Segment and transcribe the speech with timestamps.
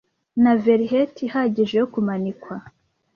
[0.43, 2.55] na velheti ihagije yo kumanikwa